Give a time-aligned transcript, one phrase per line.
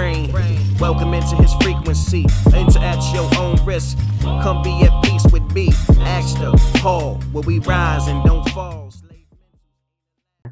[0.00, 0.32] brain.
[0.78, 2.24] Welcome into his frequency.
[2.54, 3.98] Enter at your own risk.
[4.22, 5.68] Come be at peace with me.
[6.00, 8.80] Ask the Paul, where we rise and don't fall.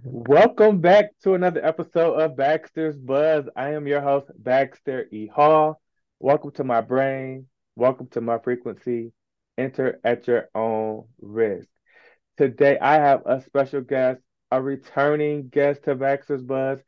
[0.04, 3.48] Welcome back to another episode of Baxter's Buzz.
[3.56, 5.26] I am your host, Baxter E.
[5.26, 5.80] Hall.
[6.20, 7.46] Welcome to my brain.
[7.74, 9.12] Welcome to my frequency.
[9.56, 11.68] Enter at your own risk.
[12.36, 14.20] Today, I have a special guest,
[14.50, 16.80] a returning guest to Baxter's Buzz.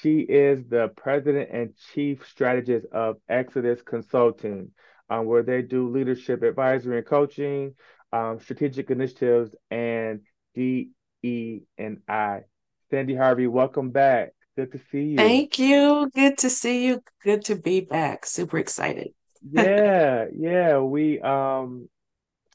[0.00, 4.70] She is the president and chief strategist of Exodus Consulting,
[5.08, 7.74] um, where they do leadership advisory and coaching,
[8.12, 10.20] um, strategic initiatives, and
[10.54, 12.42] DE and I.
[12.90, 14.30] Sandy Harvey, welcome back.
[14.56, 15.16] Good to see you.
[15.18, 16.10] Thank you.
[16.14, 17.02] Good to see you.
[17.22, 18.26] Good to be back.
[18.26, 19.12] Super excited.
[19.52, 20.78] yeah, yeah.
[20.78, 21.88] We um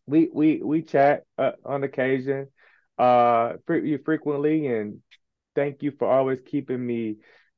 [0.05, 2.47] we we we chat uh, on occasion
[2.97, 5.01] uh fre- frequently and
[5.55, 7.17] thank you for always keeping me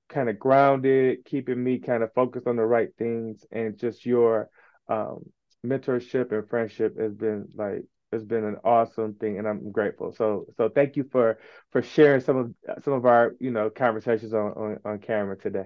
[0.09, 4.49] kind of grounded keeping me kind of focused on the right things and just your
[4.87, 5.19] um
[5.65, 10.13] mentorship and friendship has been like has been an awesome thing and I'm grateful.
[10.13, 11.37] So so thank you for
[11.71, 15.65] for sharing some of some of our you know conversations on on, on camera today.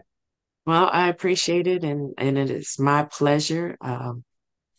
[0.66, 3.78] Well I appreciate it and and it is my pleasure.
[3.82, 4.24] Um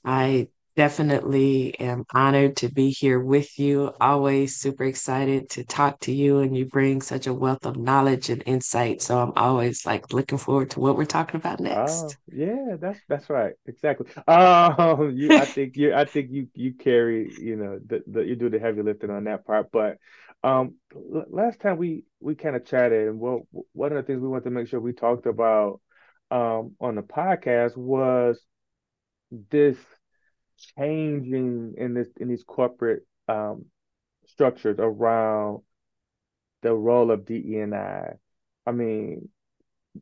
[0.04, 3.92] I definitely am honored to be here with you.
[4.00, 8.30] Always super excited to talk to you, and you bring such a wealth of knowledge
[8.30, 9.02] and insight.
[9.02, 11.78] So I'm always like looking forward to what we're talking about next.
[11.78, 14.06] Oh, yeah, that's that's right, exactly.
[14.26, 18.36] Um, you, I think you, I think you, you carry, you know, the, the you
[18.36, 19.70] do the heavy lifting on that part.
[19.72, 19.98] But
[20.42, 24.28] um, last time we we kind of chatted, and what one of the things we
[24.28, 25.80] wanted to make sure we talked about
[26.30, 28.40] um on the podcast was
[29.50, 29.76] this
[30.78, 33.66] changing in this in these corporate um,
[34.26, 35.62] structures around
[36.62, 38.12] the role of DEI.
[38.66, 39.28] I mean,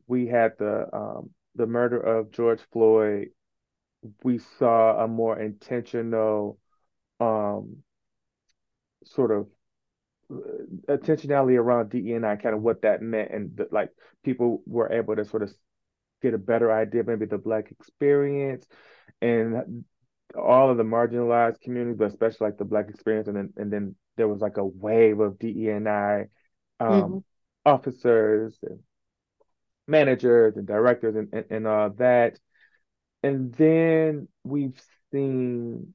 [0.07, 3.29] we had the um, the murder of George Floyd.
[4.23, 6.57] We saw a more intentional
[7.19, 7.83] um,
[9.03, 9.47] sort of
[10.31, 10.37] uh,
[10.87, 13.89] intentionality around DEI, kind of what that meant, and the, like
[14.23, 15.51] people were able to sort of
[16.21, 18.65] get a better idea, maybe the Black experience,
[19.21, 19.83] and
[20.37, 23.95] all of the marginalized communities, but especially like the Black experience, and then and then
[24.17, 26.27] there was like a wave of DEI
[26.79, 27.17] um, mm-hmm.
[27.65, 28.79] officers and
[29.87, 32.39] managers and directors and, and, and all that.
[33.23, 34.79] And then we've
[35.11, 35.93] seen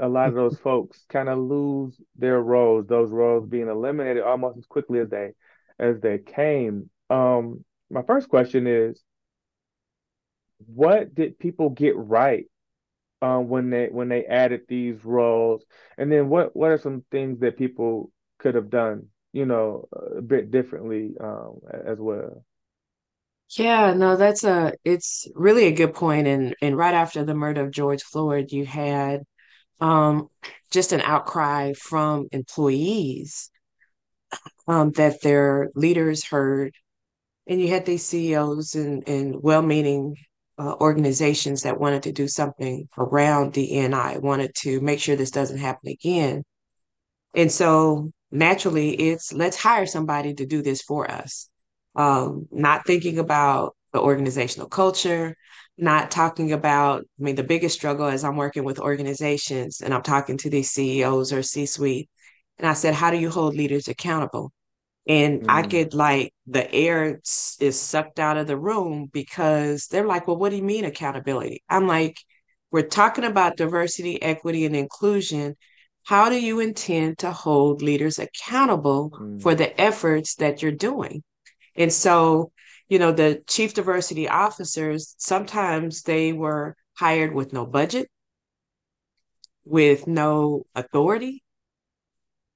[0.00, 4.58] a lot of those folks kind of lose their roles, those roles being eliminated almost
[4.58, 5.32] as quickly as they
[5.78, 6.90] as they came.
[7.10, 9.02] Um, my first question is,
[10.66, 12.46] what did people get right
[13.24, 15.64] um, when they when they added these roles,
[15.96, 20.20] and then what what are some things that people could have done, you know, a
[20.20, 22.44] bit differently um, as well.
[23.56, 26.26] Yeah, no, that's a it's really a good point.
[26.26, 29.22] And and right after the murder of George Floyd, you had
[29.80, 30.28] um,
[30.70, 33.50] just an outcry from employees
[34.68, 36.74] um, that their leaders heard,
[37.46, 40.16] and you had these CEOs and and well-meaning
[40.58, 45.58] uh, organizations that wanted to do something around DNI, wanted to make sure this doesn't
[45.58, 46.44] happen again.
[47.34, 51.48] And so naturally, it's let's hire somebody to do this for us.
[51.96, 55.36] Um, not thinking about the organizational culture,
[55.78, 60.02] not talking about, I mean, the biggest struggle as I'm working with organizations and I'm
[60.02, 62.08] talking to these CEOs or C suite.
[62.58, 64.52] And I said, how do you hold leaders accountable?
[65.06, 65.46] And mm.
[65.48, 70.36] I get like the air is sucked out of the room because they're like, well,
[70.36, 71.62] what do you mean accountability?
[71.68, 72.18] I'm like,
[72.70, 75.56] we're talking about diversity, equity, and inclusion.
[76.04, 79.40] How do you intend to hold leaders accountable mm.
[79.42, 81.22] for the efforts that you're doing?
[81.76, 82.50] And so,
[82.88, 88.08] you know, the chief diversity officers, sometimes they were hired with no budget,
[89.64, 91.43] with no authority,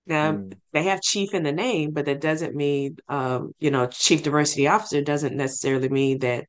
[0.08, 0.52] now mm.
[0.72, 4.66] they have chief in the name, but that doesn't mean, um, you know, chief diversity
[4.66, 6.46] officer doesn't necessarily mean that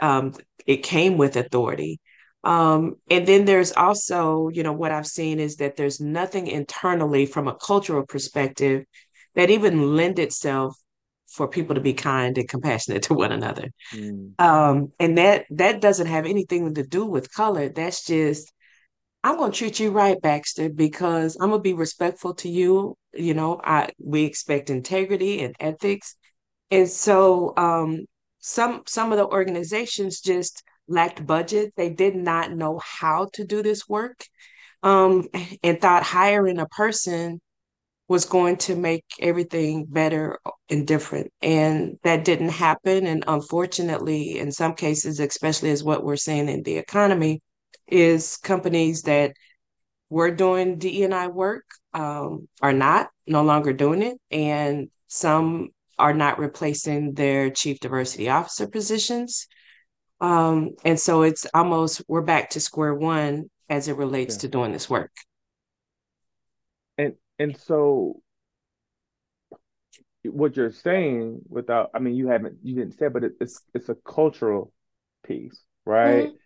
[0.00, 0.34] um,
[0.66, 2.00] it came with authority.
[2.42, 7.26] Um, and then there's also, you know, what I've seen is that there's nothing internally
[7.26, 8.84] from a cultural perspective
[9.34, 10.76] that even lend itself
[11.26, 13.68] for people to be kind and compassionate to one another.
[13.92, 14.38] Mm.
[14.38, 17.68] Um, and that that doesn't have anything to do with color.
[17.68, 18.52] That's just
[19.24, 22.96] I'm to treat you right, Baxter, because I'm to be respectful to you.
[23.14, 26.16] You know, I we expect integrity and ethics,
[26.70, 28.04] and so um,
[28.40, 31.72] some some of the organizations just lacked budget.
[31.74, 34.26] They did not know how to do this work,
[34.82, 35.26] um,
[35.62, 37.40] and thought hiring a person
[38.08, 40.38] was going to make everything better
[40.68, 41.32] and different.
[41.40, 43.06] And that didn't happen.
[43.06, 47.40] And unfortunately, in some cases, especially as what we're seeing in the economy,
[47.88, 49.34] is companies that
[50.10, 54.18] were doing DE&I work um, are not no longer doing it.
[54.30, 59.46] And some are not replacing their chief diversity officer positions.
[60.20, 64.40] Um, and so it's almost we're back to square one as it relates Yeah.
[64.42, 65.10] to doing this work.
[66.98, 68.22] And and so
[70.24, 73.88] what you're saying without I mean you haven't you didn't say but it, it's it's
[73.88, 74.72] a cultural
[75.26, 76.30] piece, right?
[76.30, 76.38] Mhm.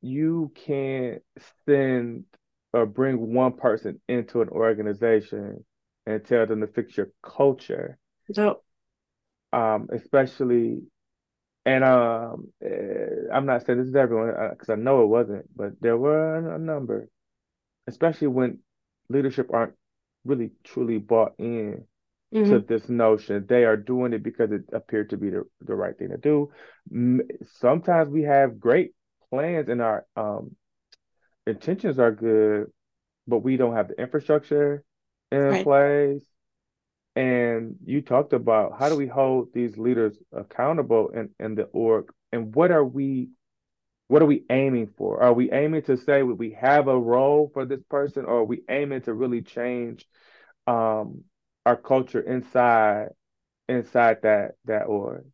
[0.00, 1.22] You can't
[1.66, 2.24] send
[2.72, 5.64] or bring one person into an organization
[6.06, 7.98] and tell them to fix your culture,
[8.32, 8.62] So,
[9.52, 10.82] um, especially
[11.66, 15.72] and um, eh, I'm not saying this is everyone because I know it wasn't, but
[15.80, 17.08] there were a number,
[17.88, 18.60] especially when
[19.10, 19.74] leadership aren't
[20.24, 21.84] really truly bought in
[22.46, 23.46] to mhm, this notion.
[23.48, 26.50] They are doing it because it appeared to be the, the right thing to do.
[27.44, 28.92] Sometimes we have great
[29.36, 30.56] plans and our um,
[31.46, 32.70] intentions are good,
[33.26, 34.82] but we don't have the infrastructure
[35.30, 36.24] in right, place.
[37.14, 42.12] And you talked about how do we hold these leaders accountable in, in the org,
[42.32, 43.30] and what are we
[44.08, 45.20] what are we aiming for?
[45.22, 48.62] Are we aiming to say we have a role for this person, or are we
[48.70, 50.06] aiming to really change
[50.66, 51.24] um,
[51.64, 53.08] our culture inside
[53.68, 55.24] inside that that org?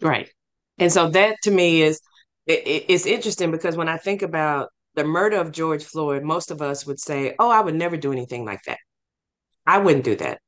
[0.00, 0.30] right.
[0.78, 2.00] And so that to me is
[2.46, 6.50] it, it- it's interesting because when I think about the murder of George Floyd, most
[6.50, 8.78] of us would say, "Oh, I would never do anything like that.
[9.66, 10.40] I wouldn't do that."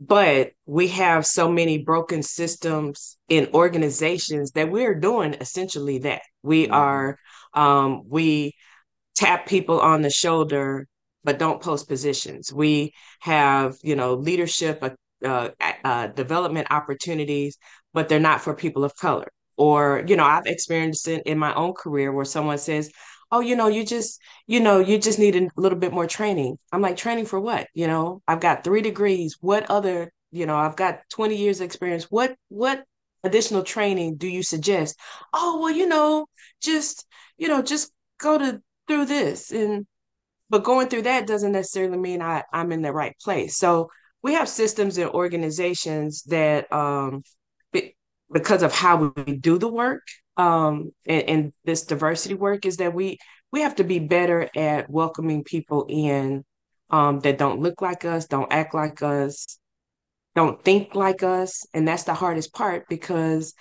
[0.00, 6.22] But we have so many broken systems in organizations that we're doing essentially that.
[6.42, 7.18] We hmm are,
[7.54, 8.54] um, we
[9.16, 10.86] tap people on the shoulder,
[11.24, 12.52] but don't post positions.
[12.52, 14.90] We have, you know, leadership, uh,
[15.24, 15.50] uh,
[15.84, 17.58] uh, development opportunities,
[17.94, 19.28] but they're not for people of color.
[19.56, 22.90] Or, you know, I've experienced it in my own career where someone says,
[23.30, 26.58] "Oh, you know, you just, you know, you just need a little bit more training."
[26.72, 29.36] I'm like, "Training for what?" You know, I've got three degrees.
[29.40, 32.04] What other, you know, I've got 20 years experience.
[32.10, 32.84] What, what
[33.24, 34.96] additional training do you suggest?
[35.32, 36.26] Oh, well, you know,
[36.60, 37.06] just,
[37.38, 39.86] you know, just go to through this and
[40.50, 43.56] but going through that doesn't necessarily mean I, I'm in the right place.
[43.56, 43.90] So
[44.22, 47.22] we have systems and organizations that um
[48.32, 50.02] because of how we do the work
[50.36, 53.18] um and, and this diversity work is that we
[53.52, 56.44] we have to be better at welcoming people in
[56.90, 59.58] um that don't look like us, don't act like us,
[60.34, 61.66] don't think like us.
[61.72, 63.54] And that's the hardest part because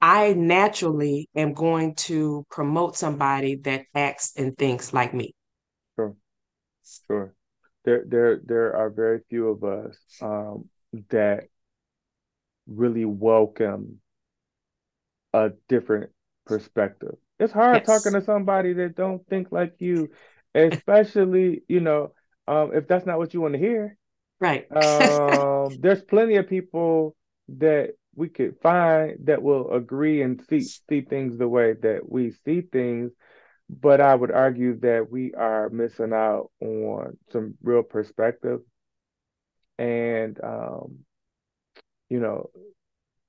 [0.00, 5.34] I naturally am going to promote somebody that acts and thinks like me.
[5.94, 6.16] Sure,
[7.06, 7.34] sure.
[7.84, 10.68] There, there, there are very few of us um,
[11.10, 11.44] that
[12.66, 14.00] really welcome
[15.32, 16.10] a different
[16.46, 17.16] perspective.
[17.38, 20.10] It's hard talking to somebody that don't think like you,
[20.54, 22.12] especially, you know,
[22.46, 23.96] um, if that's not what you want to hear.
[24.40, 24.66] Right.
[24.74, 27.16] Um, there's plenty of people
[27.48, 32.32] that we could find that will agree and see see things the way that we
[32.44, 33.10] see things,
[33.70, 38.60] but I would argue that we are missing out on some real perspective.
[39.78, 40.98] And um,
[42.10, 42.50] you know,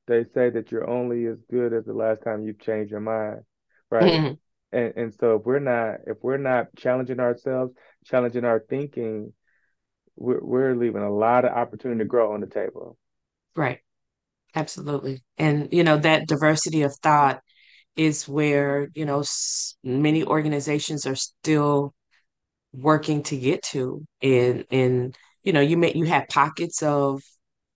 [0.08, 3.42] they say that you're only as good as the last time you've changed your mind,
[3.90, 4.16] right?
[4.16, 4.38] Mhm.
[4.72, 7.74] And and so if we're not if we're not challenging ourselves,
[8.06, 9.34] challenging our thinking,
[10.18, 12.98] we're we're leaving a lot of opportunity to grow on the table.
[13.56, 13.80] Right.
[14.56, 15.24] Absolutely.
[15.38, 17.42] And, you know, that diversity of thought
[17.98, 21.94] is where, you know, s- many organizations are still
[22.74, 24.06] working to get to.
[24.22, 27.22] And, and, you know, you may, you have pockets of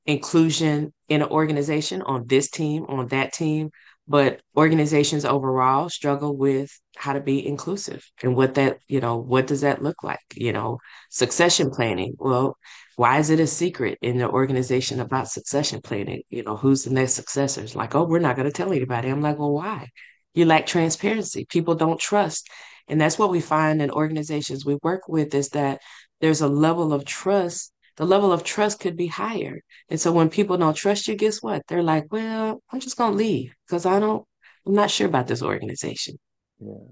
[0.06, 3.72] inclusion in an organization on this team, on that team,
[4.08, 9.48] but organizations overall struggle with how to be inclusive and what that, you know, what
[9.48, 10.20] does that look like?
[10.36, 12.16] You know, succession planning.
[12.18, 12.58] Well,
[12.96, 16.24] why is it a secret in the organization about succession planning?
[16.30, 17.76] You know, who's the next successors?
[17.76, 19.10] Like, oh, we're not going to tell anybody.
[19.10, 19.90] I'm like, well, why?
[20.34, 21.46] You lack transparency.
[21.46, 22.50] People don't trust.
[22.88, 25.82] And that's what we find in organizations we work with is that
[26.22, 27.72] there's a level of trust.
[27.98, 31.42] The level of trust could be higher and so when people don't trust you, guess
[31.44, 31.64] what?
[31.68, 34.26] They're like, well, I'm just gonna leave because I don't,
[34.66, 36.18] I'm not sure about this organization.
[36.60, 36.92] Yeah.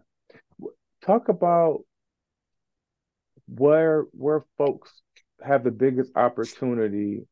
[1.01, 1.85] Talk about
[3.47, 4.91] where where folks
[5.43, 7.25] have the biggest opportunity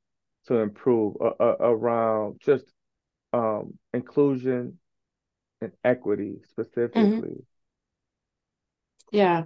[0.48, 2.66] to improve uh, uh, around just
[3.34, 4.80] um, inclusion
[5.62, 6.38] and equity
[6.94, 7.44] hmm specifically.
[9.12, 9.44] Yeah.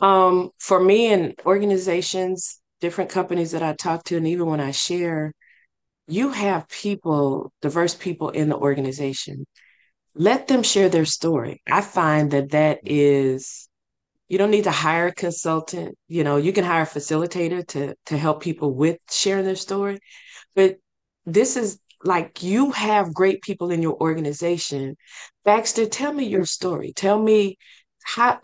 [0.00, 4.72] Um, for me and organizations, different companies that I talk to, and even when I
[4.72, 5.32] share,
[6.08, 9.46] you have people, diverse people in the organization.
[10.14, 11.62] Let them share their story.
[11.70, 13.68] I find that that is,
[14.28, 15.96] you don't need to hire a consultant.
[16.08, 20.00] You know, you can hire a facilitator to to help people with sharing their story,
[20.54, 20.76] but
[21.24, 24.96] this is like you have great people in your organization.
[25.44, 26.92] Baxter, tell me your story.
[26.92, 27.56] Tell me
[28.02, 28.40] how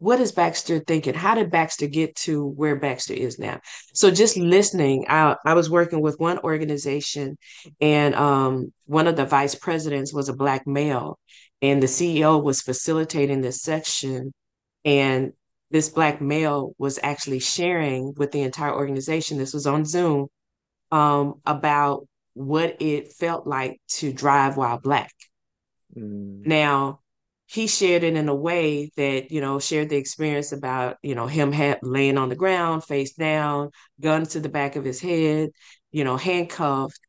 [0.00, 1.12] what is Baxter thinking?
[1.12, 3.60] How did Baxter get to where Baxter is now?
[3.92, 7.36] So just listening, I, I was working with one organization
[7.82, 11.18] and um, one of the vice presidents was a black male
[11.60, 14.32] and the CEO was facilitating this section
[14.86, 15.34] and
[15.70, 20.28] this black male was actually sharing with the entire organization, this was on Zoom,
[20.90, 25.12] um, about what it felt like to drive while black.
[25.94, 26.46] Mm.
[26.46, 27.00] Now,
[27.50, 31.26] he shared it in a way that you know shared the experience about you know
[31.26, 35.50] him ha- laying on the ground face down gun to the back of his head
[35.90, 37.00] you know handcuffed.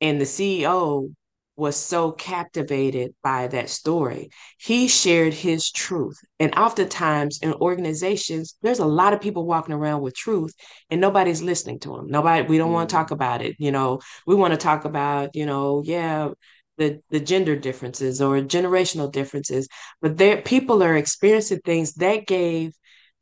[0.00, 1.14] And the ceo
[1.58, 4.28] was so captivated by that story.
[4.58, 6.18] He shared his truth.
[6.38, 10.52] And oftentimes in organizations there's a lot of people walking around with truth
[10.90, 12.74] and nobody's listening to them nobody we don't mm.
[12.74, 14.00] want to talk about it you know.
[14.26, 16.30] We want to talk about you know yeah
[16.78, 19.68] the, the gender differences or generational differences,
[20.00, 22.74] but there people are experiencing things that gave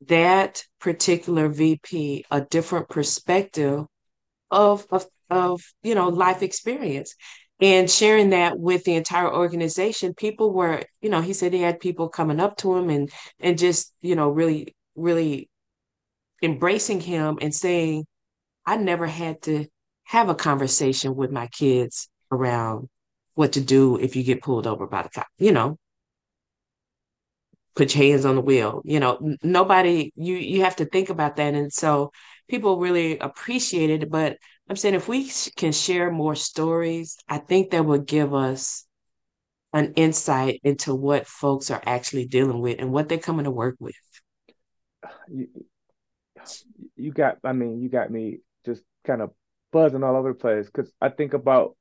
[0.07, 3.85] that particular VP a different perspective
[4.51, 7.15] of, of, of you know life experience.
[7.61, 11.81] And sharing that with the entire organization people were you know he said he had
[11.81, 15.49] people coming up to him and and just you know really really
[16.43, 18.07] embracing him and saying
[18.67, 19.67] i never had to
[20.05, 22.89] have a conversation with my kids around
[23.35, 25.27] what to do if you get pulled over by the cop.
[25.39, 25.79] You know,
[27.75, 28.83] put your hands on the wheel.
[28.85, 30.13] You know, nobody.
[30.17, 32.13] You you have to think about that, and so
[32.49, 34.11] people really appreciate it.
[34.11, 34.39] But
[34.69, 38.87] I'm saying if we can share more stories, I think that would give us
[39.75, 43.75] an insight into what folks are actually dealing with and what they're coming to work
[43.81, 43.95] with.
[45.29, 45.49] You,
[46.97, 49.31] you got, I mean, you got me just kind of
[49.73, 51.77] buzzing all over the place because I think about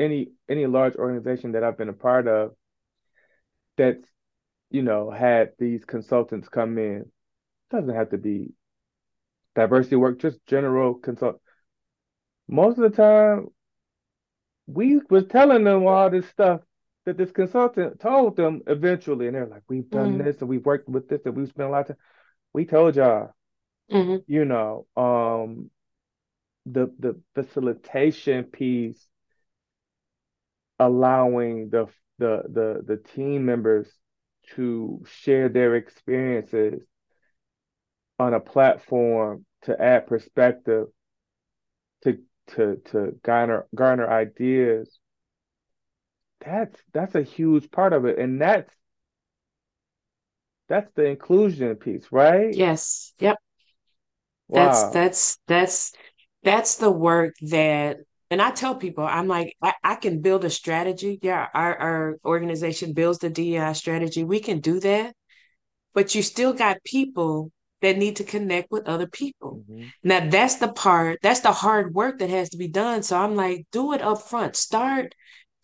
[0.00, 2.52] any any large organization that I've been a part of
[3.76, 4.04] that's
[4.70, 7.06] you know had these consultants come in
[7.70, 8.52] doesn't have to be
[9.54, 11.40] diversity work just general consult
[12.48, 13.48] most of the time
[14.66, 16.60] we was telling them all this stuff
[17.06, 20.24] that this consultant told them eventually and they're like we've done mm-hmm.
[20.24, 21.96] this and we've worked with this and we've spent a lot of time
[22.52, 23.32] we told y'all
[23.90, 24.16] mm-hmm.
[24.26, 25.70] you know um
[26.66, 29.06] the the facilitation piece
[30.80, 31.86] allowing the
[32.18, 33.88] the the the team members
[34.56, 36.82] to share their experiences
[38.18, 40.88] on a platform to add perspective
[42.02, 42.18] to
[42.48, 44.98] to to garner garner ideas.
[46.44, 48.18] That's that's a huge part of it.
[48.18, 48.74] And that's
[50.68, 52.54] that's the inclusion piece right?
[52.54, 53.12] Yes.
[53.18, 53.38] Yep.
[54.48, 54.90] Wow.
[54.92, 55.92] that's that's that's
[56.42, 57.98] that's the work that
[58.30, 61.18] and I tell people, I'm like, I, I, can build a strategy.
[61.20, 64.22] Yeah, our, our organization builds the DEI strategy.
[64.22, 65.14] We can do that.
[65.94, 67.50] But you still got people
[67.82, 69.64] that need to connect with other people.
[69.68, 69.88] Mm-hmm.
[70.04, 73.02] Now that's the part, that's the hard work that has to be done.
[73.02, 74.54] So I'm like, do it up front.
[74.54, 75.14] Start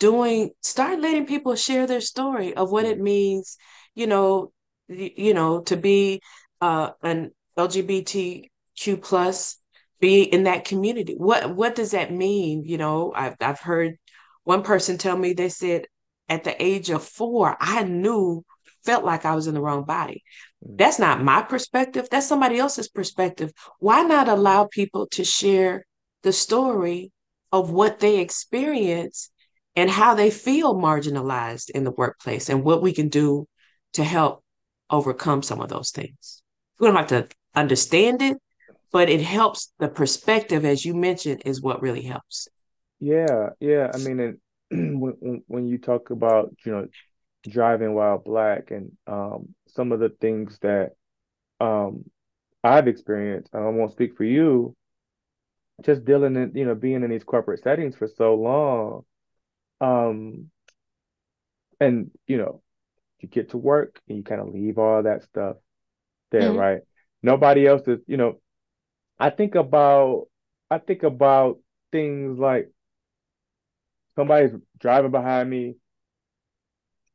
[0.01, 3.59] doing, start letting people share their story of what it means,
[3.95, 4.51] you know,
[4.89, 6.21] you know, to be
[6.61, 9.59] uh, an LGBTQ plus
[10.01, 11.15] be in that community.
[11.17, 12.65] What what does that mean?
[12.65, 13.97] You know, I've I've heard
[14.45, 15.87] one person tell me they said
[16.29, 18.45] at the age of four, I knew
[18.87, 20.23] felt like I was in the wrong body.
[20.65, 20.79] Mm.
[20.79, 22.09] That's not my perspective.
[22.11, 23.53] That's somebody else's perspective.
[23.81, 25.85] Why not allow people to share
[26.23, 27.13] the story
[27.53, 29.31] of what they experience
[29.75, 33.47] and how they feel marginalized in the workplace and what we can do
[33.95, 34.43] to help
[34.89, 36.43] overcome some of those things?
[36.79, 38.39] We don't have to understand it,
[38.93, 42.49] but it helps the perspective, as you mentioned, is what really helps.
[43.01, 43.91] Yeah, yeah.
[43.93, 44.39] I mean,
[44.71, 46.89] and when when you talk about you know
[47.49, 50.93] driving while black and um, some of the things that
[51.61, 52.05] um,
[52.65, 54.75] I've experienced, I won't speak for you.
[55.83, 59.05] Just dealing in, you know, being in these corporate settings for so long,
[59.81, 60.51] um,
[61.79, 62.63] and you know,
[63.21, 65.57] you get to work and you kind of leave all that stuff
[66.31, 66.59] there, mm-hmm.
[66.59, 66.81] right?
[67.23, 68.41] Nobody else is, you know,
[69.19, 70.29] I think about
[70.71, 71.61] I think about
[71.93, 72.71] things like
[74.17, 75.77] somebody's driving behind me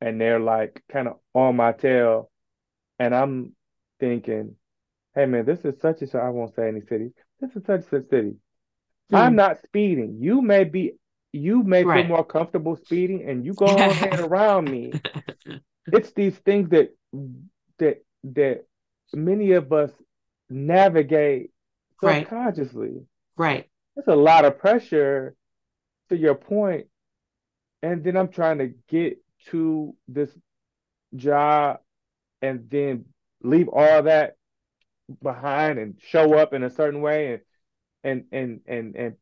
[0.01, 2.29] and they're like kind of on my tail
[2.99, 3.53] and I'm
[3.99, 4.55] thinking
[5.15, 6.21] hey man, this is such and such.
[6.21, 7.11] I won't say any cities.
[7.41, 8.35] This is such and such city.
[9.13, 10.17] I'm Mm, not speeding.
[10.21, 10.93] You may be,
[11.33, 14.97] you may feel more comfortable speeding, and you go on ahead around me.
[15.91, 16.91] It's these things that
[17.79, 18.65] that that
[19.13, 19.91] many of us
[20.49, 21.60] navigate Right,
[22.01, 23.05] subconsciously.
[23.37, 23.67] right.
[23.97, 25.35] It's a lot of pressure
[26.09, 26.87] to your point,
[27.81, 29.17] and then I'm trying to get
[29.47, 30.29] to this
[31.15, 31.79] job
[32.41, 33.05] and then
[33.43, 34.35] leave all that
[35.21, 37.41] behind and show up in a certain way and
[38.03, 39.15] and and and and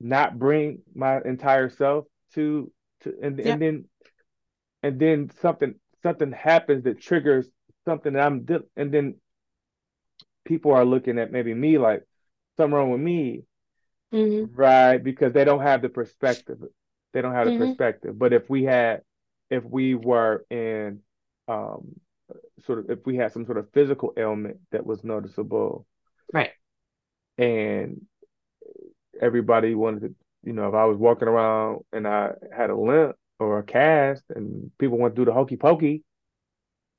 [0.00, 2.70] not bring my entire self to
[3.02, 3.84] to and and then
[4.82, 7.46] and then something something happens that triggers
[7.84, 9.16] something that I'm and then
[10.44, 12.04] people are looking at maybe me like
[12.56, 13.44] something wrong with me,
[14.12, 14.98] hmm right?
[14.98, 16.58] Because they don't have the perspective.
[17.12, 18.18] They don't have the hmm perspective.
[18.18, 19.02] But if we had
[19.50, 21.00] if we were in
[21.48, 21.96] um
[22.66, 25.86] sort of if we had some sort of physical ailment that was noticeable
[26.32, 26.52] Right.
[27.38, 28.06] and
[29.20, 33.16] everybody wanted to, you know, if I was walking around and I had a limp
[33.38, 36.02] or a cast and people went through the hokey pokey,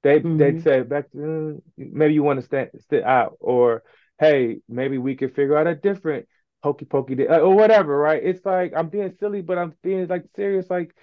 [0.03, 3.83] they they'd hmm say back to, maybe you want to stand sit out or
[4.19, 6.27] hey, maybe we could figure out a different
[6.63, 8.23] hokey pokey day, or whatever, right?
[8.23, 10.69] It's like I'm being silly, but I'm being like serious.
[10.69, 10.95] Like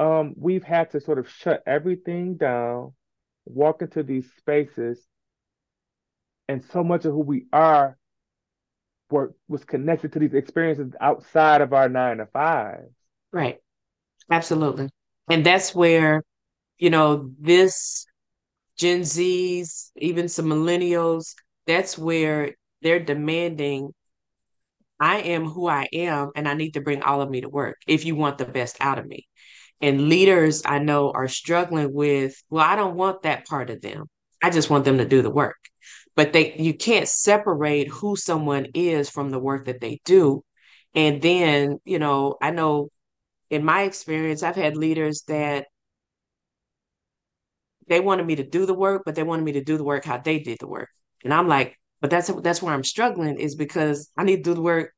[0.00, 2.94] um, we've had to sort of shut everything down,
[3.46, 5.06] walk into these spaces,
[6.48, 7.96] and so much of who we are
[9.10, 12.84] were was connected to these experiences outside of our nine to five.
[13.32, 13.58] Right.
[14.30, 14.90] Absolutely.
[15.30, 16.22] And that's where,
[16.78, 18.06] you know, this
[18.78, 21.34] Gen Zs, even some millennials,
[21.66, 23.92] that's where they're demanding,
[25.00, 27.78] I am who I am, and I need to bring all of me to work
[27.86, 29.26] if you want the best out of me.
[29.80, 34.06] And leaders I know are struggling with, well, I don't want that part of them.
[34.42, 35.56] I just want them to do the work.
[36.16, 40.44] But they you can't separate who someone is from the work that they do.
[40.94, 42.88] And then, you know, I know
[43.50, 45.66] in my experience, I've had leaders that
[47.88, 50.04] they wanted me to do the work, but they wanted me to do the work
[50.04, 50.88] how they did the work.
[51.24, 54.54] And I'm like, but that's that's where I'm struggling is because I need to do
[54.54, 54.92] the work.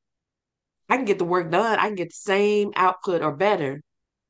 [0.89, 1.79] I can get the work done.
[1.79, 3.83] I can get the same output or better.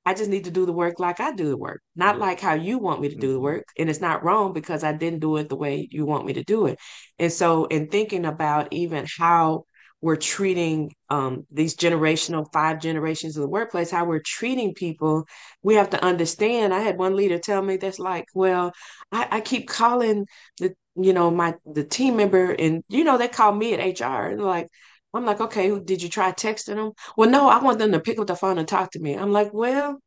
[0.07, 2.21] I just need to do the work like I do the work, not Yeah.
[2.21, 3.67] like how you want me to do the hmm work.
[3.79, 6.45] And it's not wrong because I didn't do it the way you want me to
[6.45, 6.79] do it.
[7.19, 9.67] And so, in thinking about even how
[10.01, 15.27] we're treating um, these generational five generations of the workplace, how we're treating people,
[15.63, 16.75] we have to understand.
[16.75, 18.73] I had one leader tell me that's like, well,
[19.11, 20.27] I, I keep calling
[20.59, 24.29] the you know my the team member, and you know they call me at HR,
[24.29, 24.69] and like.
[25.15, 26.93] I'm like, okay, did you try texting them?
[27.17, 29.15] Well, no, I want them to pick up the phone and talk to me.
[29.17, 29.99] I'm like, well,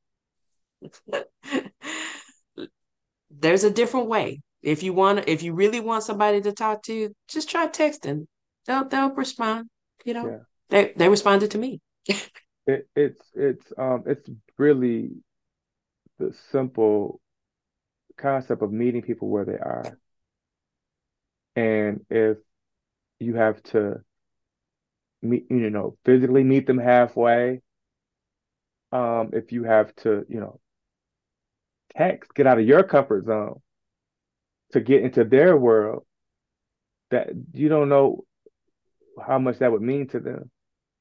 [3.31, 4.41] there's a different way.
[4.61, 8.27] If you want, if you really want somebody to talk to you, just try texting.
[8.65, 9.69] They'll they'll respond.
[10.05, 10.39] You know, Yeah.
[10.69, 11.81] they they responded to me.
[12.67, 15.11] It, it's it's um it's really
[16.19, 17.21] the simple
[18.17, 19.97] concept of meeting people where they are.
[21.55, 22.37] And if
[23.19, 24.03] you have to
[25.21, 27.61] meet, you know, physically meet them halfway,
[28.91, 30.59] um, if you have to, you know,
[31.95, 33.61] text, get out of your comfort zone
[34.71, 36.05] to get into their world,
[37.11, 38.23] that you don't know
[39.25, 40.49] how much that would mean to them.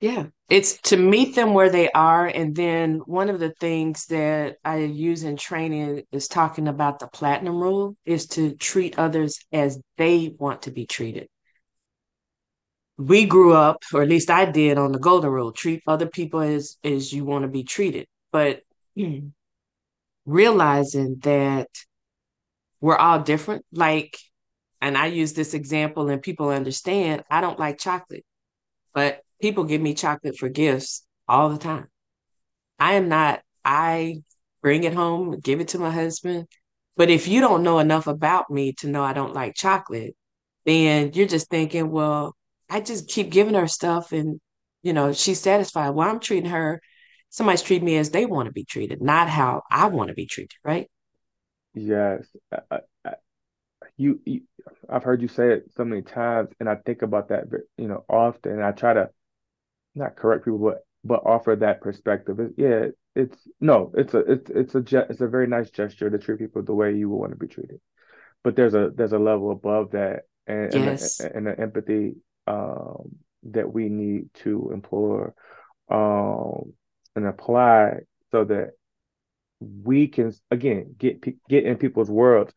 [0.01, 2.27] Yeah, it's to meet them where they are.
[2.27, 7.09] And then one of the things that I use in training is talking about the
[7.09, 11.29] platinum rule is to treat others as they want to be treated.
[12.97, 16.41] We grew up, or at least I did, on the golden rule, treat other people
[16.41, 18.07] as as you want to be treated.
[18.31, 18.63] But
[18.97, 19.33] mm,
[20.27, 21.69] realizing that
[22.81, 24.19] we're all different, like,
[24.81, 28.25] and I use this example and people understand, I don't like chocolate,
[28.95, 31.89] but people give me chocolate for gifts all the time.
[32.79, 34.23] I am not, I
[34.63, 36.47] bring it home, give it to my husband.
[36.97, 40.17] But if you don't know enough about me to know I don't like chocolate,
[40.65, 42.37] then you're just thinking, well,
[42.69, 44.41] I just keep giving her stuff and,
[44.83, 45.91] you know, she's satisfied.
[45.91, 46.81] Well, I'm treating her,
[47.31, 50.27] somebody's treating me as they want to be treated, not how I want to be
[50.27, 50.91] treated, right?
[51.75, 52.27] Yes,
[52.71, 53.15] I, I,
[53.99, 54.43] you, you,
[54.91, 57.45] I've heard you say it so many times, and I think about that,
[57.79, 58.55] you know, often.
[58.55, 59.11] And I try to
[59.95, 62.41] not correct people, but but offer that perspective.
[62.41, 66.11] It, yeah, it's no, it's a it's it's a ge- it's a very nice gesture
[66.11, 67.81] to treat people the way you would want to be treated.
[68.45, 71.31] But there's a there's a level above that, and and Yes.
[71.35, 75.35] and the empathy um that we need to implore
[75.91, 76.73] um
[77.17, 78.73] and apply so that
[79.61, 82.53] we can again get get in people's worlds.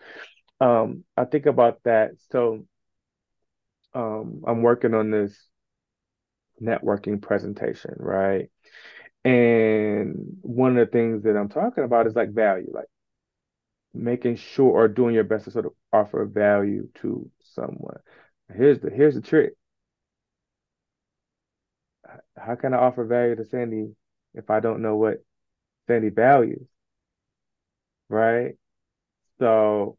[0.62, 2.12] Um, I think about that.
[2.32, 2.66] So
[3.94, 5.48] um, I'm working on this
[6.62, 8.50] networking presentation, right?
[9.26, 12.88] And one of the things that I'm talking about is like value, like
[13.94, 17.98] making sure or doing your best to sort of offer value to someone.
[18.54, 19.54] Here's the here's the trick.
[22.38, 23.96] How can I offer value to Sandy
[24.34, 25.24] if I don't know what
[25.88, 26.68] Sandy values?
[28.10, 28.58] Right?
[29.40, 29.98] So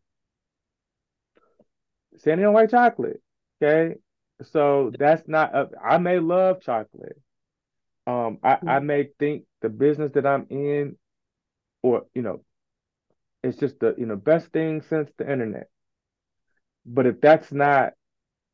[2.22, 3.20] Sandy don't like chocolate.
[3.62, 3.96] Okay.
[4.42, 7.20] So that's not a, I may love chocolate.
[8.06, 10.96] Um, I, I may think the business that I'm in,
[11.82, 12.44] or you know,
[13.44, 15.68] it's just the you know best thing since the internet.
[16.84, 17.92] But if that's not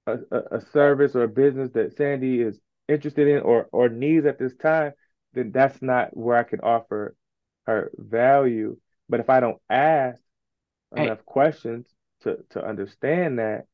[0.07, 4.27] a, a, a service or a business that Sandy is interested in or or needs
[4.27, 4.93] at this time,
[5.33, 7.15] then that's not where I can offer
[7.67, 8.77] her value.
[9.09, 10.21] But if I don't ask
[10.95, 11.87] enough questions
[12.23, 13.65] to to understand that,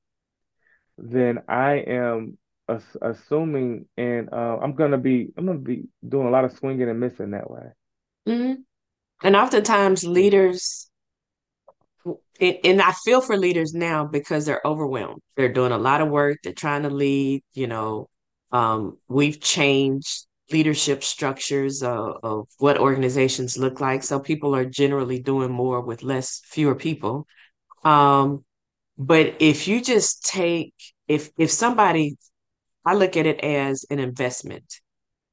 [0.98, 6.30] then I am ass- assuming, and uh, I'm gonna be I'm gonna be doing a
[6.30, 7.72] lot of swinging and missing that way.
[8.28, 8.64] Mhm.
[9.22, 10.90] And oftentimes leaders,
[12.40, 15.22] and, I feel for leaders now because they're overwhelmed.
[15.37, 16.38] They're doing a lot of work.
[16.42, 17.42] They're trying to lead.
[17.54, 18.09] You know,
[18.52, 24.02] um, we've changed leadership structures of, of what organizations look like.
[24.02, 27.26] So people are generally doing more with less, fewer people.
[27.85, 28.44] Um,
[28.99, 30.75] but if you just take,
[31.09, 32.16] if if somebody,
[32.85, 34.81] I look at it as an investment.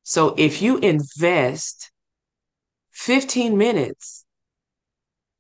[0.04, 1.92] So if you invest
[2.92, 4.26] 15 minutes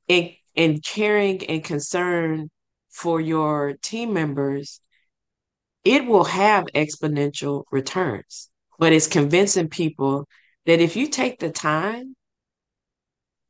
[0.07, 2.49] in in caring and concern
[2.89, 4.81] for your team members,
[5.83, 8.49] it will have exponential returns.
[8.79, 10.27] But it's convincing people
[10.65, 12.15] that if you take the time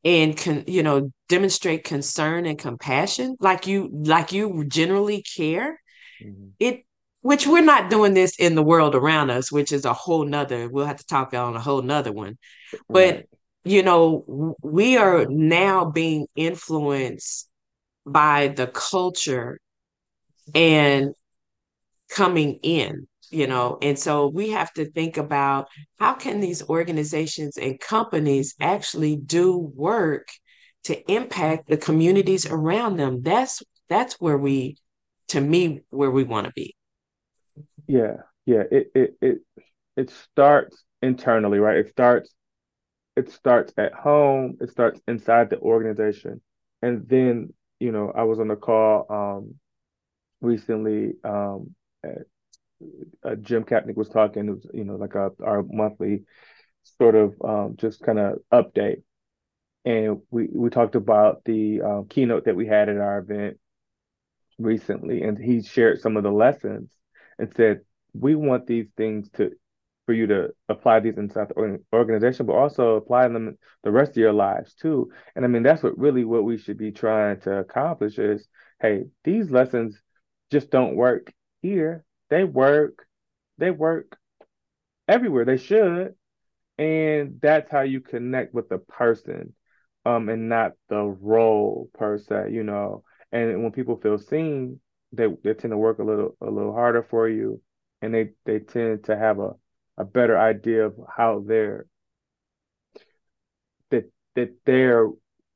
[0.04, 5.80] and can, you know, demonstrate concern and compassion, like you like you generally care,
[6.22, 6.52] Mhm.
[6.60, 6.84] it
[7.22, 10.68] which we're not doing this in the world around us, which is a whole nother,
[10.70, 12.38] we'll have to talk on a whole nother one.
[12.90, 13.30] But Right.
[13.64, 17.48] you know, we are now being influenced
[18.06, 19.60] by the culture
[20.56, 21.14] and
[22.10, 25.68] coming in, you know, and so we have to think about
[26.00, 30.28] how can these organizations and companies actually do work
[30.84, 33.22] to impact the communities around them.
[33.22, 34.78] That's that's where we,
[35.30, 36.76] to me, where we want to be.
[37.88, 38.18] Yeah.
[38.46, 38.64] Yeah.
[38.72, 39.38] It it it
[39.98, 41.78] it starts internally, right?
[41.78, 42.34] It starts
[43.16, 44.58] it starts at home.
[44.62, 46.42] It starts inside the organization,
[46.82, 49.56] and then you know I was on a call um
[50.42, 51.76] recently um.
[53.24, 56.24] uh, Jim Kapnick was talking, it was, you know, like a, our monthly
[56.98, 59.04] sort of um, just kind of update.
[59.84, 63.58] And we, we talked about the um, keynote that we had at our event
[64.60, 66.92] recently, and he shared some of the lessons
[67.40, 67.82] and said,
[68.14, 69.52] we want these things to
[70.06, 74.18] for you to apply these inside the organization, but also apply them the rest of
[74.18, 75.12] your lives too.
[75.36, 78.48] And I mean, that's what really what we should be trying to accomplish is,
[78.82, 80.02] hey, these lessons
[80.50, 82.04] just don't work here.
[82.30, 83.06] They work,
[83.58, 84.18] they work
[85.08, 85.46] everywhere.
[85.46, 86.16] They should.
[86.78, 89.54] And that's how you connect with the person,
[90.06, 93.04] um, and not the role per se, you know.
[93.32, 94.80] And when people feel seen,
[95.14, 97.62] they they tend to work a little a little harder for you,
[98.02, 99.52] and they they tend to have a
[99.98, 101.86] a better idea of how their
[103.90, 105.08] that that their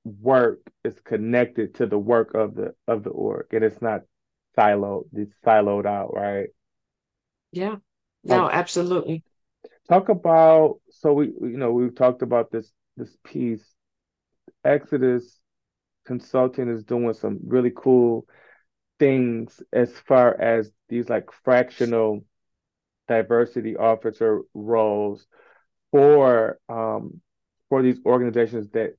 [0.03, 4.01] work is connected to the work of the of the org, and it's not
[4.57, 6.49] siloed, it's siloed out, right?
[7.51, 7.77] Yeah.
[8.29, 9.23] Um, No, absolutely.
[9.89, 13.74] talk about so we you know we've talked about this this piece.
[14.65, 15.39] Exodus
[16.05, 18.27] Consulting is doing some really cool
[18.99, 22.23] things as far as these like fractional
[23.07, 25.27] diversity officer roles
[25.91, 27.21] for um
[27.69, 28.91] for these organizations that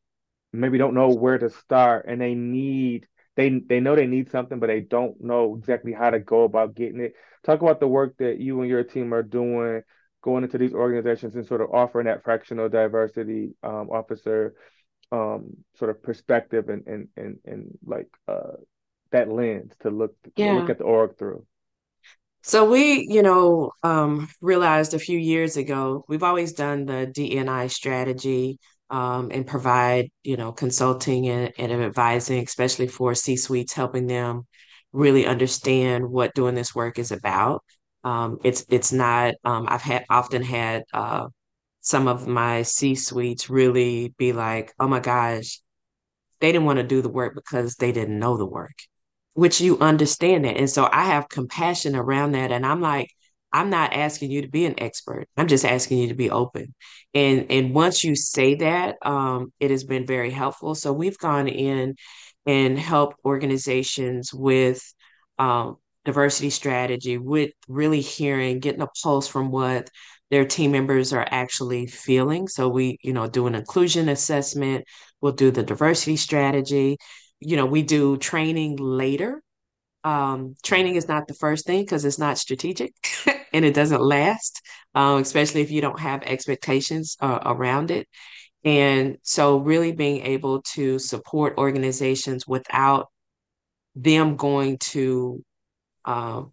[0.52, 4.58] maybe don't know where to start and they need they they know they need something
[4.58, 7.14] but they don't know exactly how to go about getting it.
[7.44, 9.82] Talk about the work that you and your team are doing
[10.22, 14.54] going into these organizations and sort of offering that fractional diversity um, officer
[15.12, 18.56] um, sort of perspective and and and, and like uh,
[19.12, 21.44] that lens to look look at the org through.
[22.42, 27.68] So we, you know, um, realized a few years ago, we've always done the DNI
[27.68, 28.58] strategy,
[28.90, 34.46] um, and provide, you know, consulting and, and advising, especially for C-suites, helping them
[34.92, 37.64] really understand what doing this work is about.
[38.04, 41.26] Um, it's it's not, um, I've had often had uh,
[41.86, 45.60] some of my C-suites really be like, oh my gosh,
[46.40, 48.74] they didn't want to do the work because they didn't know the work.
[49.34, 50.56] which you understand that.
[50.56, 52.52] And so I have compassion around that.
[52.52, 53.10] And I'm like,
[53.52, 55.28] I'm not asking you to be an expert.
[55.36, 56.74] I'm just asking you to be open.
[57.14, 60.74] And and once you say that, um, it has been very helpful.
[60.74, 61.96] So we've gone in
[62.46, 64.82] and helped organizations with
[65.38, 69.90] um, diversity strategy, with really hearing, getting a pulse from what
[70.30, 72.48] their team members are actually feeling.
[72.48, 74.84] So we, you know, do an inclusion assessment,
[75.20, 76.98] we'll do the diversity strategy.
[77.40, 79.42] You know, we do training later.
[80.04, 82.92] Um, training is not the first thing because it's not strategic
[83.52, 84.62] and it doesn't last,
[84.94, 88.08] um, especially if you don't have expectations uh, around it.
[88.64, 93.08] And so, really being able to support organizations without
[93.94, 95.44] them going to
[96.04, 96.52] um,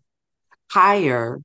[0.70, 1.40] hire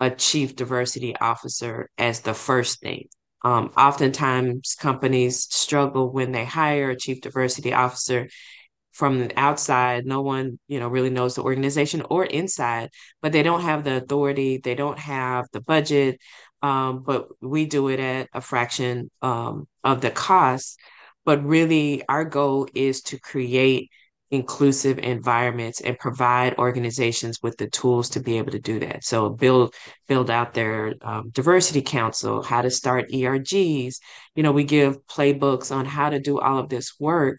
[0.00, 3.08] a chief diversity officer as the first thing.
[3.44, 8.28] Um, oftentimes, companies struggle when they hire a chief diversity officer
[8.92, 10.06] from the outside.
[10.06, 12.90] No one, you know, really knows the organization or inside,
[13.22, 14.58] but they don't have the authority.
[14.58, 16.20] They don't have the budget.
[16.62, 20.80] Um, but we do it at a fraction um, of the cost.
[21.24, 23.90] But really, our goal is to create
[24.30, 29.04] inclusive environments and provide organizations with the tools to be able to do that.
[29.04, 29.74] So build
[30.06, 33.96] build out their um, diversity council, how to start ERGs.
[34.34, 37.38] You know, we give playbooks on how to do all of this work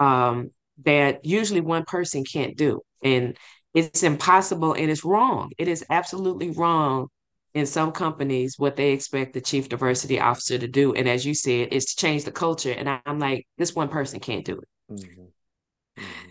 [0.00, 0.50] um,
[0.84, 3.36] that usually one person can't do, and
[3.72, 5.50] it's impossible and it's wrong.
[5.58, 7.08] It is absolutely wrong
[7.54, 11.34] in some companies what they expect the chief diversity officer to do and as you
[11.34, 14.68] said is to change the culture and i'm like this one person can't do it
[14.92, 15.24] mm-hmm.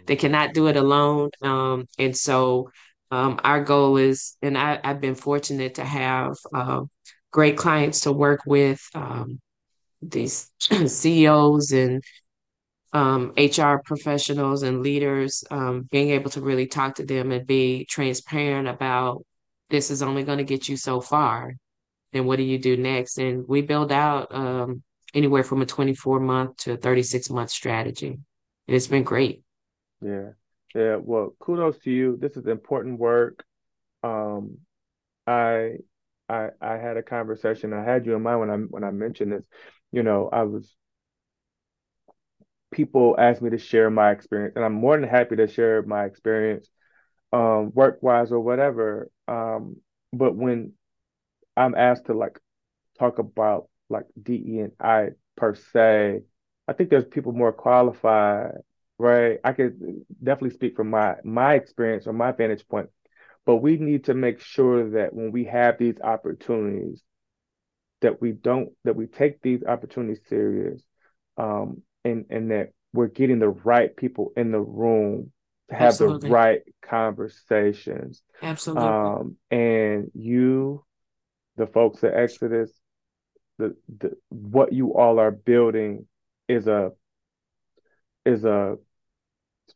[0.06, 1.30] They cannot do it alone.
[1.42, 2.70] Um, and so
[3.12, 6.82] um, our goal is, and I, have been fortunate to have uh,
[7.32, 9.40] great clients to work with um,
[10.02, 12.04] these CEOs and
[12.94, 17.86] um, HR professionals and leaders, um, being able to really talk to them and be
[17.86, 19.24] transparent about
[19.70, 21.56] this is only going to get you so far.
[22.14, 23.18] And what do you do next?
[23.18, 24.84] And we build out um,
[25.16, 28.10] anywhere from a 24 month to a 36 month strategy.
[28.68, 29.42] And it's been great.
[30.04, 30.32] Yeah.
[30.76, 30.98] Yeah.
[30.98, 32.18] Well, kudos to you.
[32.18, 33.44] This is important work.
[34.04, 34.60] Um,
[35.28, 35.78] I
[36.30, 37.74] I I had a conversation.
[37.74, 39.46] I had you in mind when I when I mentioned this.
[39.92, 40.76] You know, I was
[42.72, 46.06] people asked me to share my experience, and I'm more than happy to share my
[46.06, 46.70] experience,
[47.34, 49.12] um, work wise or whatever.
[49.28, 49.78] Um,
[50.14, 50.74] but when
[51.58, 52.40] I'm asked to like
[53.00, 56.22] talk about like DE and I per se,
[56.68, 58.54] I think there's people more qualified
[59.04, 59.40] right?
[59.44, 62.90] I could definitely speak from my my experience or my vantage point,
[63.46, 67.04] but we need to make sure that when we have these opportunities,
[68.02, 70.82] that we don't that we take these opportunities serious,
[71.38, 75.34] um, and and that we're getting the right people in the room
[75.70, 76.30] to have Absolutely.
[76.30, 78.24] the right conversations.
[78.42, 78.88] Absolutely.
[78.88, 80.86] Um, and you,
[81.58, 82.72] the folks at Exodus,
[83.58, 86.08] the, the what you all are building
[86.48, 86.92] is a
[88.26, 88.78] is a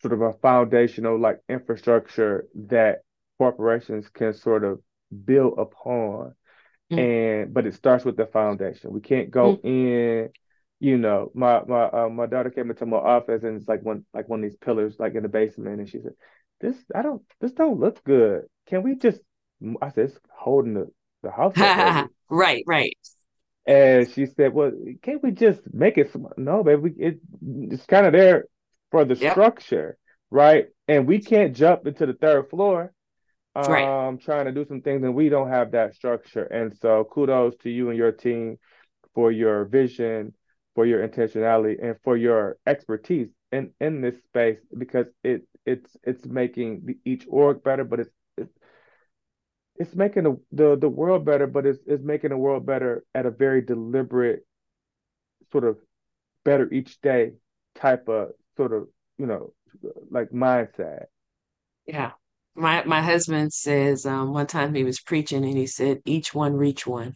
[0.02, 3.00] sort of a foundational like infrastructure that
[3.38, 4.80] corporations can sort of
[5.26, 6.34] build upon.
[6.92, 7.00] Mm-hmm.
[7.00, 8.92] And but it starts with the foundation.
[8.92, 9.68] We can't go mm-hmm.
[9.68, 10.30] in,
[10.80, 14.06] you know, my my uh, my daughter came into my office and it's like one
[14.14, 16.14] like one of these pillars like in the basement and she said,
[16.62, 18.44] This I don't this don't look good.
[18.68, 19.20] Can we just
[19.82, 20.88] I said it's holding the,
[21.24, 21.58] the house.
[22.30, 22.98] right, right.
[23.66, 24.72] And she said, "Well,
[25.02, 26.16] can't we just make it?
[26.38, 27.20] No, baby, it,
[27.70, 28.46] it's kind of there
[28.92, 29.34] for the yep.
[29.34, 29.98] structure,
[30.32, 30.68] right?
[30.88, 32.94] And we can't jump into the third floor,
[33.56, 34.22] um, right.
[34.22, 36.44] trying to do some things, and we don't have that structure.
[36.44, 38.58] And so, kudos to you and your team
[39.14, 40.34] for your vision,
[40.76, 46.26] for your intentionality, and for your expertise in in this space because it it's it's
[46.26, 48.12] making the, each org better, but it's
[49.80, 53.26] it's making the, the the world better, but it's it's making the world better at
[53.26, 54.46] a very deliberate,
[55.52, 55.78] sort of
[56.44, 57.34] better each day
[57.78, 58.88] type of sort of
[59.18, 59.54] you know
[60.10, 61.06] like mindset.
[61.86, 62.12] Yeah.
[62.56, 66.54] My my husband says um, one time he was preaching and he said each one
[66.54, 67.14] reach one.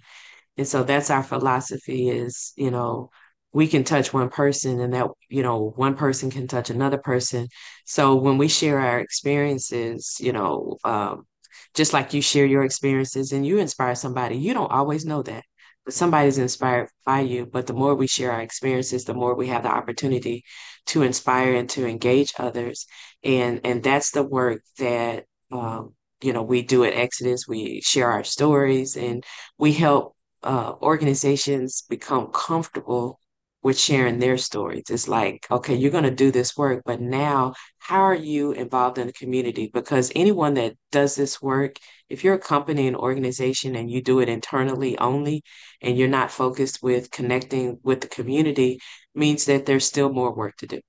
[0.57, 3.09] And so that's our philosophy is, you know,
[3.53, 7.47] we can touch one person and that, you know, one person can touch another person.
[7.85, 11.25] So when we share our experiences, you know, um,
[11.73, 15.43] just like you share your experiences and you inspire somebody, you don't always know that,
[15.89, 17.45] somebody's inspired by you.
[17.45, 20.43] But the more we share our experiences, the more we have the opportunity
[20.87, 22.85] to inspire and to engage others.
[23.23, 27.47] And and that's the work that um, you know we do at Exodus.
[27.47, 29.23] We share our stories and
[29.57, 33.19] we help uh, organizations become comfortable
[33.63, 34.83] with sharing their stories.
[34.89, 38.97] It's like, okay, you're going to do this work, but now how are you involved
[38.97, 39.69] in the community?
[39.71, 41.75] Because anyone that does this work,
[42.09, 45.43] if you're a company and organization and you do it internally only
[45.81, 48.79] and you're not focused with connecting with the community,
[49.13, 50.79] means that there's still more work to do.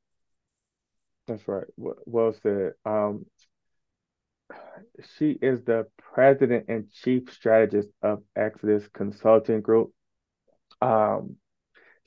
[1.27, 1.67] That's right.
[1.77, 2.73] Well said.
[2.85, 3.27] Um,
[5.17, 9.93] she is the president and chief strategist of Exodus Consulting Group.
[10.81, 11.37] Um,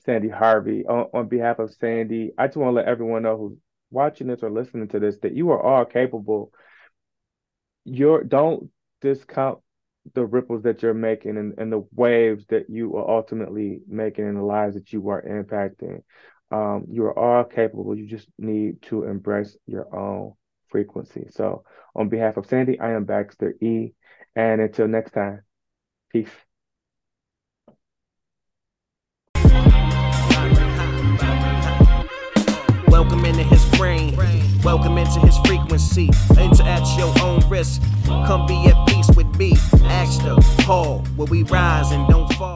[0.06, 0.86] Sandy Harvey.
[0.86, 3.58] On, on behalf of Sandy, I just want to let everyone know who's
[3.90, 6.52] watching this or listening to this that you are all capable.
[7.84, 9.58] You're don't discount
[10.14, 14.34] the ripples that you're making and, and the waves that you are ultimately making in
[14.34, 16.02] the lives that you are impacting.
[16.50, 17.96] Um, you are all capable.
[17.96, 20.34] You just need to embrace your own
[20.68, 21.26] frequency.
[21.30, 21.64] So,
[21.94, 23.92] on behalf of Sandy, I am Baxter E.
[24.36, 25.42] And until next time,
[26.12, 26.45] peace.
[34.76, 36.10] Welcome into his frequency.
[36.36, 37.80] Enter at your own risk.
[38.04, 39.54] Come be at peace with me.
[39.84, 42.55] Ask the Paul, where we rise and don't fall.